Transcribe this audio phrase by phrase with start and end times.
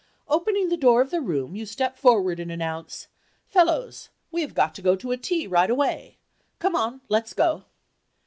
[0.27, 3.07] Opening the door of the room you step forward and announce,
[3.45, 6.17] "Fellows, we have got to go to a tea right away.
[6.57, 7.65] Come on—let's go."